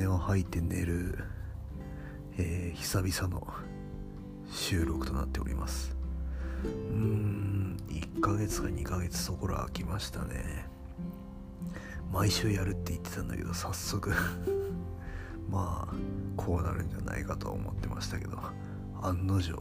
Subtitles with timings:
[0.00, 1.24] 金を吐いて寝る、
[2.38, 3.46] えー、久々の
[4.50, 5.94] 収録となっております。
[6.64, 10.64] うーん1ヶ月か2ヶ月そこら空きましたね。
[12.10, 14.10] 毎週やるって言ってたんだけど早速
[15.50, 15.94] まあ
[16.34, 18.38] こうなるんじゃないかとは思ってましたけど
[19.02, 19.52] 案の定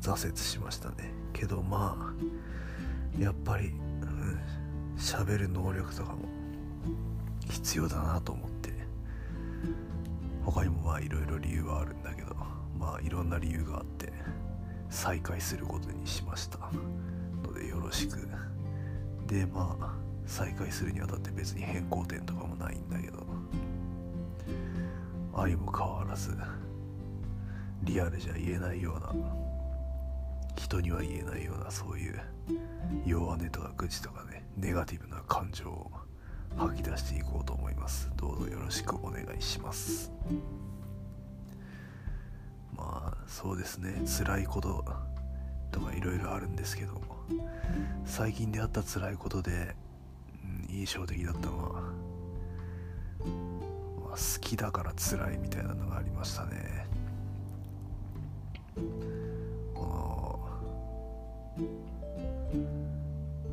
[0.00, 1.12] 挫折しましたね。
[1.34, 2.14] けどま
[3.18, 3.74] あやっぱり
[4.96, 6.20] 喋、うん、る能力とかも
[7.40, 8.55] 必要だなと思って。
[10.46, 12.34] 他にもまあいろいろ理由はあるんだけど
[12.78, 14.12] まあいろんな理由があって
[14.88, 16.58] 再開することにしました。
[17.42, 18.28] のでよろしく。
[19.26, 23.26] でまあ再開するにあたって別に変更点とかもないんだけど
[25.34, 26.36] 相も変わらず
[27.82, 29.12] リアルじゃ言えないような
[30.56, 32.20] 人には言えないようなそういう
[33.04, 35.90] 弱音とか愚痴とかねネガティブな感情を
[36.56, 38.10] 吐き出していこうと思います。
[38.16, 40.12] どうぞよろしくお願いします。
[42.76, 44.02] まあそうですね。
[44.06, 44.84] 辛いこと
[45.70, 47.00] とかいろいろあるんですけど
[48.04, 49.74] 最近であった辛いことで、
[50.70, 51.80] うん、印象的だったのは、
[54.04, 56.86] まあ、好きだから辛いみたいなのがありましたね。
[59.74, 60.40] こ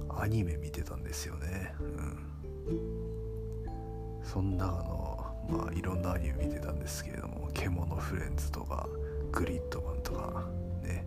[0.07, 1.73] のアニメ見てたんですよね。
[1.79, 2.32] うん。
[4.23, 8.87] そんなあのまあいろんなアニメ見てたんですけれども「獣フレンズ」とか
[9.31, 10.43] 「グリッドマン」とか
[10.83, 11.05] ね。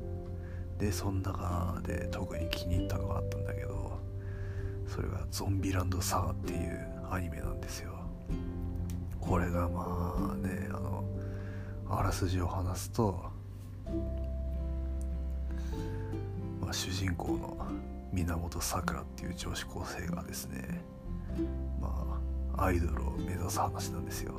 [0.79, 3.99] でそん中で特に気に入ったのがあったんだけど
[4.87, 7.93] それが「ゾンビランドサガ」っていうアニメなんですよ。
[9.21, 11.05] これがまあねあの
[11.89, 13.25] あらすじを話すと、
[16.61, 17.57] まあ、主人公の
[18.13, 20.83] 源さくらっていう女子高生がですね
[21.81, 22.21] ま
[22.57, 24.35] あアイドルを目指す話なんですよ。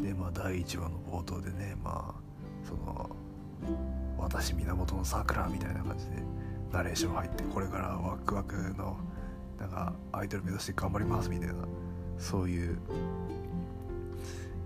[0.00, 3.10] でまあ第1話の冒頭でねまあその
[4.18, 6.22] 私源の桜みたいな感じで
[6.72, 8.96] ナレーション入ってこれからワクワクの
[9.58, 11.54] なんかアイドル目指して頑張りますみたいな
[12.18, 12.78] そういう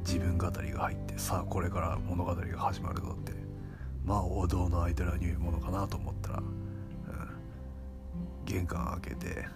[0.04, 3.32] 自分語りが入ってさあこれから物語が始まるぞって
[4.04, 6.44] まあ王道のアイドルアニメものかなと思ったら、うん、
[8.44, 9.46] 玄関開けて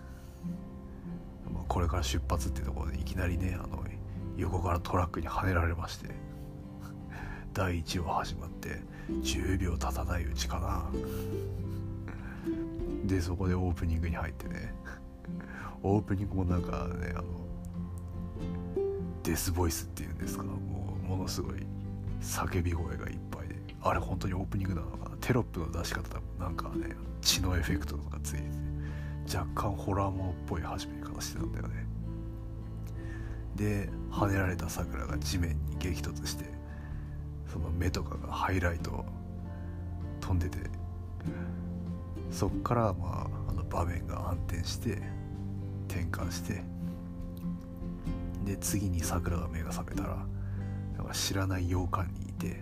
[1.69, 3.85] これから出発っていうところでいきなりねあの
[4.37, 6.11] 横からトラックにはねられまして
[7.55, 10.91] 第1話始まって10秒経たないうちかな。
[13.07, 14.75] でそこでオープニングに入ってね
[15.83, 17.25] オープニングもなんかねあの
[19.23, 21.67] デスボイスっていうんですかもうものすごい
[22.21, 25.17] 叫び声がいっぱいであれ本当にオープニングなのかな？
[25.21, 28.74] テロップの出し方だなんかね血のエフェクトとかついてて。
[29.33, 31.87] 若干ホラーものっぽい始め方してたんだよね。
[33.57, 36.45] で跳ねられたさくらが地面に激突して
[37.53, 39.05] その目とかがハイライト
[40.21, 40.59] 飛んでて
[42.31, 45.03] そっからまああの場面が暗転して
[45.89, 46.63] 転換して
[48.45, 50.27] で次にさくらが目が覚めたら
[50.97, 52.61] なんか知らない洋館にいて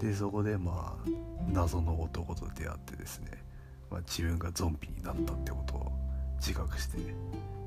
[0.00, 3.42] でそこでまあ謎の男と出会ってですね、
[3.90, 5.92] まあ、自分がゾンビになったってことを
[6.38, 7.14] 自覚してね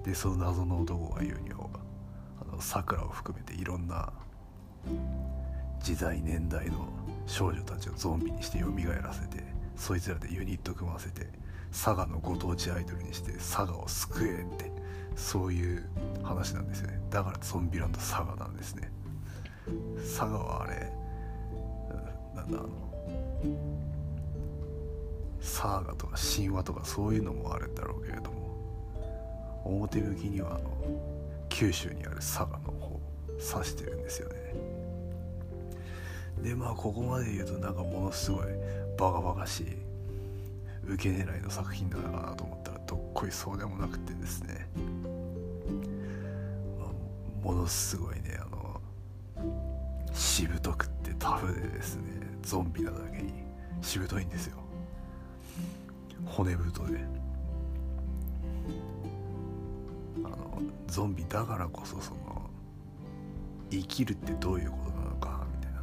[0.03, 1.67] でその謎の男が言うには
[2.59, 4.11] さくらを含めていろんな
[5.81, 6.87] 時代年代の
[7.27, 8.67] 少女たちをゾンビにして蘇
[9.01, 9.43] らせて
[9.75, 11.27] そいつらでユニット組ませて
[11.71, 14.71] 佐賀のご当地アイドルにして佐賀を救えって
[15.15, 15.83] そういう
[16.23, 16.99] 話なんですよね。
[17.09, 18.91] だからゾンビランド佐賀なんですね。
[19.97, 20.91] 佐賀はあれ
[22.35, 22.91] なんだあの
[25.41, 30.72] サーガとか神話とかそういうのもあるんだろうけれども表向きにはあの
[31.50, 34.35] 九州にある佐賀の方を指してるんですよね。
[36.41, 38.46] でまあここまで言うとなんかものすごい
[38.97, 39.66] バカバカしい
[40.88, 44.67] 受け狙いの作品なのかなと思ったらどっこいそうでもなくてですね、
[46.79, 48.82] まあ、ものすごいねあの
[50.14, 52.03] しぶとくってタフでですね
[52.41, 53.34] ゾンビなだけに
[53.82, 54.60] しぶといんですよ。
[56.26, 57.00] 骨太で
[60.23, 62.50] あのゾンビだからこそその
[63.70, 65.82] 生きるってどういうことなのかみたいな。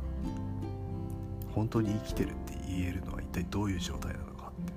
[1.55, 4.73] 本当に生きてるって言えるのは一体どういう状態なのかって。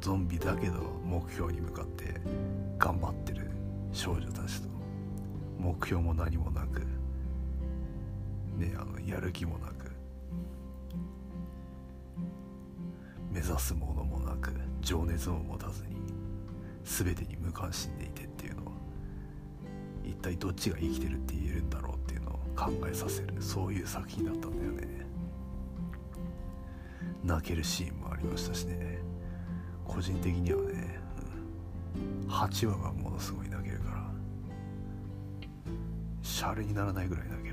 [0.00, 2.20] ゾンビだけど目標に向かって
[2.78, 3.50] 頑張ってる
[3.92, 4.68] 少女たちと。
[5.58, 6.80] 目標も何もなく。
[8.56, 9.71] ねあのやる気もなく。
[13.32, 15.96] 目指すものもなく情熱も持たずに
[16.84, 18.72] 全てに無関心でいてっていうのは
[20.04, 25.06] 一体どっちが生きてるって言えるんだろうっていうのを考えさせるそういう作品だったんだよね。
[27.24, 28.98] 泣けるシーンもありましたしね。
[29.84, 30.98] 個人的にはね、
[32.28, 34.10] 8話がものすごい泣けるから
[36.22, 37.51] シャレにならないぐらい泣ける。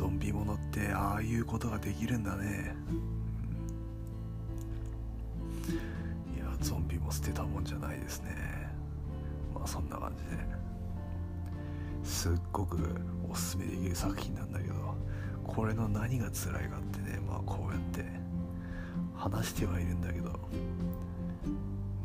[0.00, 2.74] ゾンビものってああいうことができるんだね、
[5.68, 8.34] うん、いやゾンビも捨てたもんじゃないですね。
[9.54, 10.42] まあそんな感じで。
[12.02, 12.78] すっごく
[13.30, 14.74] おすすめできる作品なんだけど
[15.44, 18.06] これの何が辛いかってねまあこうやって
[19.14, 20.30] 話してはいるんだけど。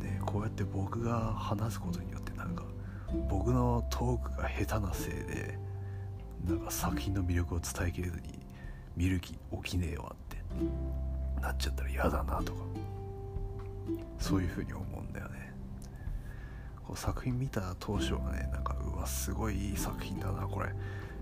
[0.01, 2.65] ねこうやって僕が話すことによってなんか
[3.29, 5.64] 僕のトークが下手なせいで
[6.43, 8.39] なんか作品の魅力を伝えきれずに
[8.95, 10.37] 見る気起きねえわって
[11.41, 12.59] なっちゃったら嫌だなとか
[14.19, 15.53] そういうふうに思うんだよね
[16.85, 20.69] こう作品見た当初はねなんかうわすごいいい作品だなこれ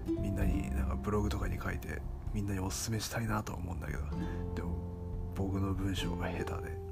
[0.08, 2.02] みんなになんかブログとかに書いて
[2.34, 4.00] みんなにおすすめしたいなと思うんだけど
[4.56, 4.76] でも
[5.36, 6.84] 僕の文章が下手で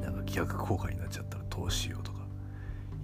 [0.00, 2.18] なんか逆効果になっちゃったらどうしようとか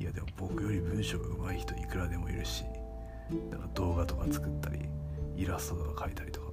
[0.00, 2.64] いやでも僕より文章が上手い人いくらでもいるし
[3.50, 4.80] なんか動画とか作ったり
[5.36, 6.46] イラストとか描いたりとか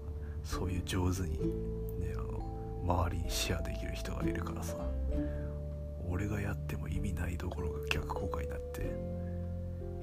[0.44, 1.40] そういう上手に
[2.00, 2.42] ねあの
[2.84, 4.76] 周りにシェアできる人がいるからさ
[6.08, 8.96] 俺がやっても意味ないところが逆効果になって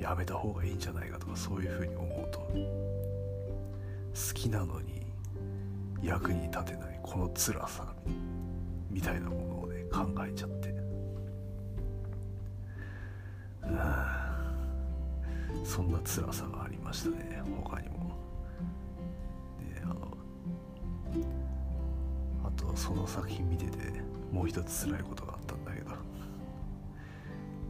[0.01, 5.07] やめた方がいいんじゃないかとかそういうふうに思うと好きなのに
[6.03, 7.95] 役に立てないこの辛さ
[8.91, 10.73] みたいなものをね考えちゃって。
[15.65, 16.62] そんな辛さが
[16.93, 18.12] ましたね他にも。
[19.59, 19.94] であの
[22.44, 23.79] あとその作品見てて
[24.31, 25.91] もう一つ辛いことがあったんだけど。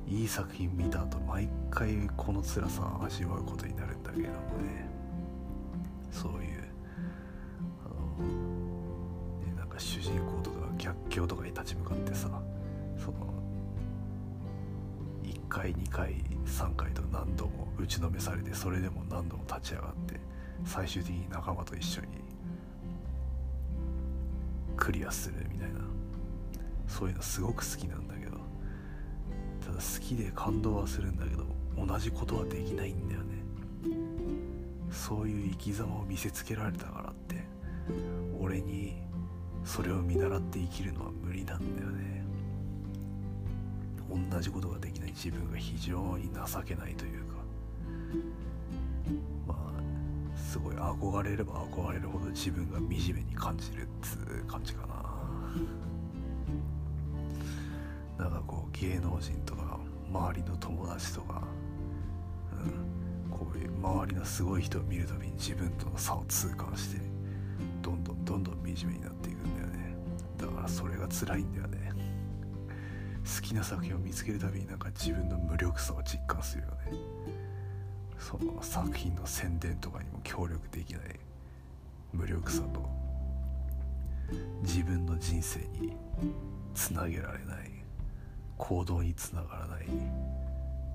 [0.08, 4.90] いい作品見た後毎回この辛さを味わうことになるんだけどもね。
[6.10, 6.51] そういう
[17.82, 20.20] 打ちのめされてそれでも何度も立ち上がって
[20.64, 22.06] 最終的に仲間と一緒に
[24.76, 25.80] クリアするみたいな
[26.86, 28.38] そういうのすごく好きなんだけど
[29.66, 31.44] ただ好きで感動はするんだけど
[31.76, 33.42] 同じことはできないんだよね。
[34.90, 37.42] そういう生き様を見せつけられたからって
[38.38, 39.02] 俺に
[39.64, 42.24] それを見習って生きるのは無理なんだよね。
[44.30, 47.21] 同じことができない自分が非常に情けないという
[50.94, 55.02] 憧れれば憧れるほど自分が惨めに感じるっつう感じかな。
[58.24, 59.80] なんかこう芸能人とか
[60.12, 61.42] 周りの友達とか、
[62.52, 67.00] うん、こういう周りのすごい人を見るたびに自分との差を痛感して
[67.80, 69.96] どんどんどんどん惨めになっていくんだよね。
[70.38, 71.92] だからそれが辛いんだよね。
[73.24, 76.74] 好きな作品を見つけるたびになんか自分の無力さを実感するよね。
[78.22, 81.02] その作品の宣伝とかにも協力できない
[82.12, 82.88] 無力さと
[84.62, 85.92] 自分の人生に
[86.72, 87.70] つなげられない
[88.56, 89.86] 行動につながらない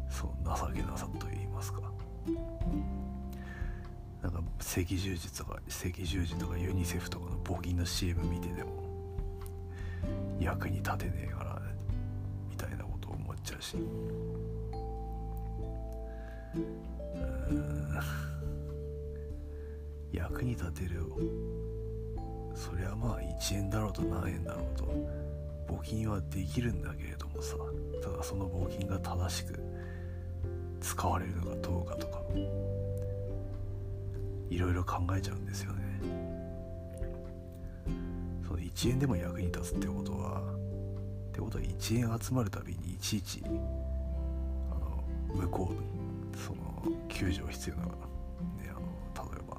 [0.10, 1.82] その情けなさといいますか。
[4.24, 8.72] なんか赤十字とか赤十字とかユニセフとかの募金の CM 見てでも
[10.40, 11.62] 役に立てねえから
[12.50, 13.76] みたいなことを思っちゃうし。
[20.12, 21.04] 役に立てる。
[22.56, 24.86] そりゃまあ1円だろうと何円だろうと
[25.72, 27.56] 募金はできるんだけれどもさ。
[28.02, 29.60] ただその募金が正しく
[30.80, 32.22] 使われるのかどうかとか
[34.50, 36.02] いろいろ考えちゃうんですよね。
[38.48, 40.42] その1円でも役に立つってことは
[41.30, 45.04] ってことは1円集まるたびにいちいちあの
[45.36, 45.80] 向こうに
[46.38, 46.67] その
[47.08, 47.92] 救助必要な、ね、
[48.70, 49.58] あの例えば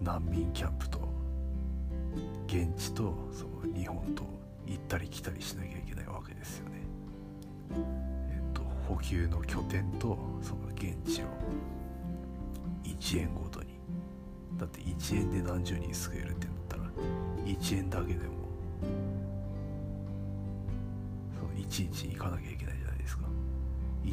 [0.00, 0.98] 難民キャンプと
[2.46, 4.24] 現地とその日本と
[4.66, 6.82] 行ったり来たりしなきゃいけないわけですよね。
[8.30, 11.26] えっと補給の拠点とその現地を
[12.84, 13.78] 1円ごとに
[14.56, 16.82] だって1円で何十人救えるってなったら
[17.44, 18.38] 1円だけでも
[21.68, 22.77] ちいち行かなきゃいけない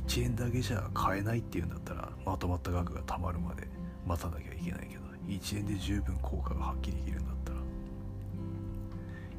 [0.04, 3.68] 1円だけじゃ買えないっていうんだったらまとまった額が貯まるまで
[4.06, 7.58] 待たなきゃいけないけど1円で十分効果が発揮できるんだったら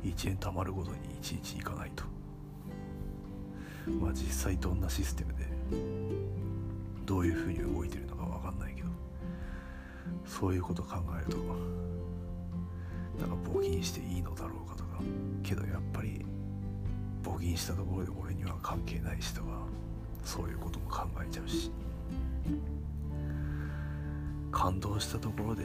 [0.05, 2.05] 1円貯まるごとにいちいち行かないと。
[3.87, 5.47] まあ実際どんなシステムで
[7.05, 8.89] どういうふうに動いてるのか分かんないけど
[10.25, 11.39] そういうこと考えると
[13.21, 15.01] なんか募金していいのだろうかとか
[15.43, 16.27] けどやっぱり
[17.23, 19.66] 募金したところで俺には関係ない人は
[20.27, 21.71] そういうことも考えちゃうし。
[24.57, 25.65] 感動したところで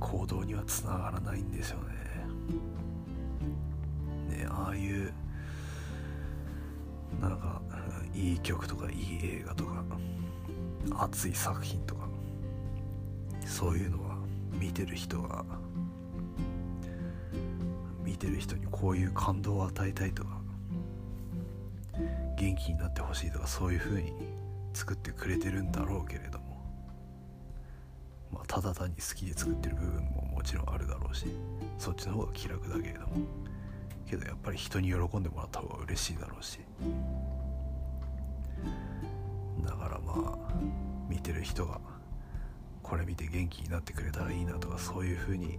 [0.00, 1.84] 行動にはつながらないんですよね。
[4.36, 5.12] ねああいう
[7.20, 7.62] なんか
[8.12, 9.84] いい曲とかいい映画とか
[10.98, 12.08] 熱い作品とか
[13.46, 14.16] そういうのは
[14.52, 15.44] 見てる人が
[18.04, 20.39] 見てる人にこういう感動を与えたいとか
[22.60, 24.12] 気になってほしいとかそういう風に
[24.74, 26.60] 作ってくれてるんだろうけれども。
[28.30, 31.26] まあただ単に好きで作ってる部分ももちろんあるだろうし
[31.78, 33.08] そっちの方が気楽だけれども。
[34.06, 36.60] けどやっぱり人に喜んでもらった方が嬉しいだろうし。
[39.64, 40.52] だからまあ
[41.08, 41.80] 見てる人が
[42.82, 45.58] これ見て元気になってくれたらいいなとかそういう風に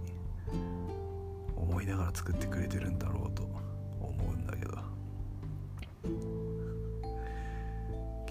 [1.56, 3.21] 思いながら作ってくれてるんだろう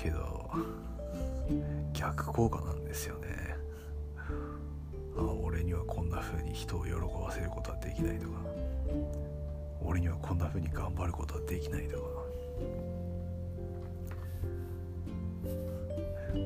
[0.01, 0.49] けど
[1.93, 3.27] 逆効果なんですよね。
[5.15, 8.39] あ俺にはこんな風に人を喜ばせることはできないとか。
[9.83, 12.03] 俺にはこんな風に頑張ることはできないとか。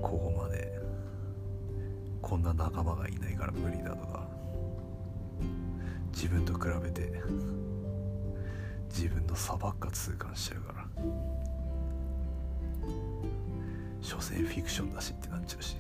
[0.02, 0.80] ここまで
[2.22, 4.28] こんな仲間がいないから無理だとか。
[6.12, 7.22] 自分と比べて
[8.90, 10.88] 自分の差ばっか痛感しちゃうから。
[14.06, 15.78] 所詮フィクションだしってなっちゃうし。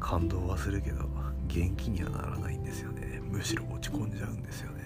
[0.00, 1.04] 感動はするけど
[1.48, 3.20] 元気にはならないんですよね。
[3.22, 4.82] むしろ落ち込んじゃうんですよね。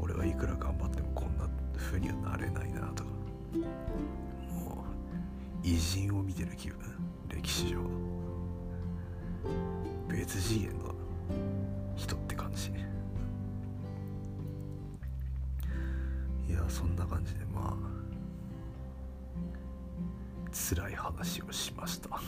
[0.00, 3.10] 俺はいくら頑張ってもこんな風にはなれないなとか。
[4.52, 4.84] も
[5.62, 6.78] う偉人を見てる気分。
[7.28, 7.80] 歴史上。
[10.08, 10.94] 別次元の
[11.96, 12.70] 人って感じ。
[16.48, 17.89] いやそんな感じでまあ
[20.52, 22.20] 辛い話をしました。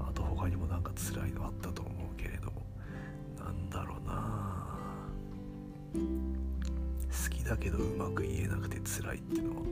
[0.00, 2.66] あと他にもなんか辛いのあったと思うけれども。
[3.38, 4.78] なんだろうな。
[5.94, 9.64] 好きだけどうまく言えなくて辛いってのを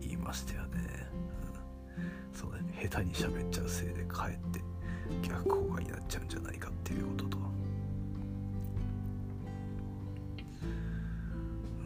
[0.00, 1.08] 言いましたよね、
[1.96, 2.58] うん、そうね。
[2.88, 4.60] 下手に喋っちゃうせいでかえって
[5.26, 7.38] 逆効果になっちゃうんじゃないかっていうことと。
[7.38, 7.40] う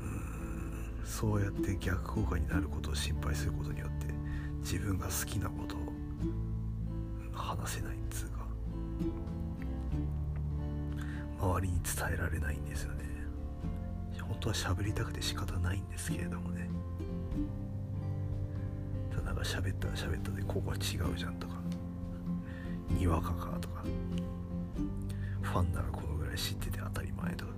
[0.05, 1.05] ん。
[1.05, 4.07] そうやって逆効果になることを心配することによって
[4.67, 5.79] 自分が好きなことを
[7.33, 8.45] 話せないっつうか。
[11.41, 13.05] 周りに伝えられないんですよね。
[14.21, 16.69] 本当は喋りたくて仕方ないんですけれどもね。
[19.13, 21.55] ただなんか喋ったら喋ったでここは違うじゃんとか。
[22.91, 23.85] にわかかとか。
[25.43, 27.53] ファンならこのぐらい知ってて当たり前とか。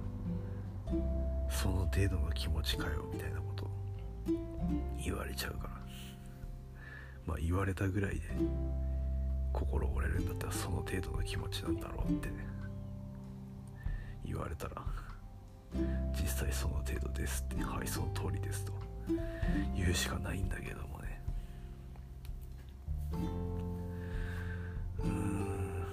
[1.49, 3.67] その程度の気持ちかよみたいなこと
[5.03, 5.78] 言われちゃうから。
[7.29, 8.23] まあ言われたぐらいで
[9.53, 12.31] 心折れるんだったらその程度の気持ちなんだろうって
[14.25, 14.83] 言われたら
[16.19, 18.73] 実際その程度ですってはいその通りですと
[19.77, 21.21] 言うしかないんだけどもね。
[25.01, 25.85] うん。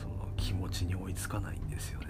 [0.00, 2.06] その気持ちに追いつかないんですよね。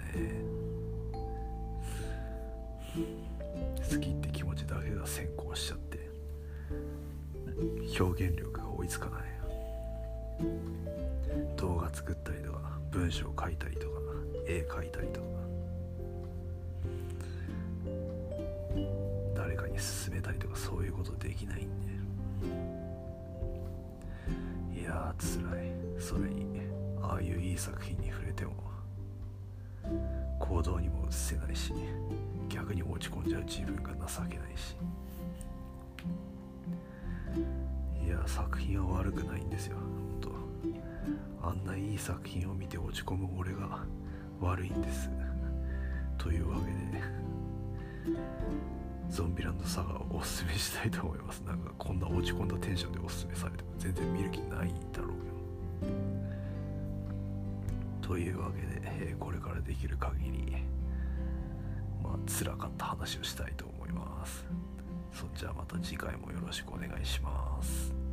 [3.89, 6.06] 好きって気持ちだけが先行しちゃって。
[7.99, 9.23] 表現力が追いつかない。
[11.55, 13.93] 動画作ったりとか文章書いたりとか
[14.45, 15.27] 絵描いたりとか。
[19.35, 21.87] 誰かに勧めたりとかそういうことできないんで。
[24.79, 25.73] いやーつらい。
[25.99, 26.61] それに
[27.01, 28.53] ああいういい作品に触れても
[30.39, 31.73] 行動にも移せないし
[32.49, 34.75] 逆に落ち込んじゃう自分が情けないし。
[38.07, 39.75] いや作品は悪くないんですよ。
[40.21, 40.31] 本
[41.41, 41.49] 当。
[41.49, 43.83] あんないい作品を見て落ち込む俺が
[44.39, 45.09] 悪いんです。
[46.17, 47.03] というわけで
[49.09, 51.41] ゾンビランドサガをおすすめしたいと思います。
[51.41, 53.71] なんかこんな落ち込んだテンションでおすすめされても。
[53.77, 55.11] 全然見る気ないだろう
[55.81, 55.87] け
[58.01, 60.55] どというわけで、えーこれからできる限り
[62.01, 64.45] まあ辛かった話をしたいと思います。
[65.17, 68.06] そっちはまた次回もよろしくお願いします。